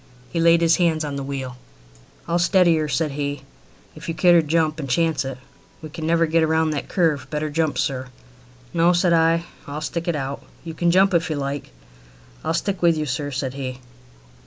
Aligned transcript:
He 0.31 0.39
laid 0.39 0.61
his 0.61 0.77
hands 0.77 1.05
on 1.05 1.15
the 1.15 1.21
wheel. 1.21 1.57
"I'll 2.27 2.39
keep 2.39 2.45
her 2.53 2.87
steady," 2.87 2.87
said 2.87 3.11
he, 3.11 3.43
"if 3.93 4.09
you 4.09 4.15
care 4.15 4.31
to 4.41 4.41
jump 4.41 4.79
and 4.79 4.89
chance 4.89 5.23
it. 5.23 5.37
We 5.83 5.89
can 5.89 6.07
never 6.07 6.25
get 6.25 6.41
round 6.47 6.73
that 6.73 6.89
curve. 6.89 7.27
Better 7.29 7.51
jump, 7.51 7.77
sir." 7.77 8.07
"No," 8.73 8.93
said 8.93 9.13
I; 9.13 9.43
"I'll 9.67 9.79
stick 9.79 10.07
it 10.07 10.15
out. 10.15 10.43
You 10.63 10.73
can 10.73 10.89
jump 10.89 11.13
if 11.13 11.29
you 11.29 11.35
like." 11.35 11.69
"I'll 12.43 12.55
stick 12.55 12.77
it 12.77 12.81
with 12.81 12.97
you, 12.97 13.05
sir," 13.05 13.29
said 13.29 13.53
he. 13.53 13.79